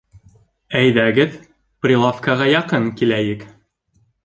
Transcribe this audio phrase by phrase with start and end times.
[0.79, 1.35] Әйҙәгеҙ,
[1.85, 3.49] прилавкаға яҡын киләйек